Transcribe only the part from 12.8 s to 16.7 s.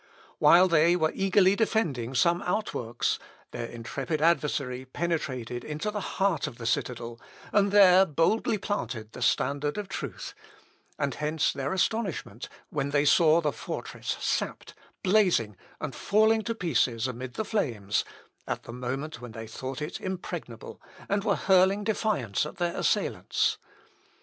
they saw the fortress sapped, blazing, and falling to